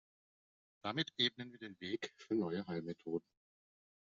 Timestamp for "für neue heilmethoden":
2.17-3.29